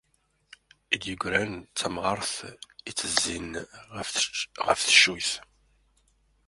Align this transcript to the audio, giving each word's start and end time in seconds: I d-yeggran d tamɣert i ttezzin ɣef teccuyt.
I 0.93 0.95
d-yeggran 1.01 1.53
d 1.61 1.65
tamɣert 1.79 2.35
i 2.89 2.91
ttezzin 2.91 3.51
ɣef 4.67 4.79
teccuyt. 4.85 5.31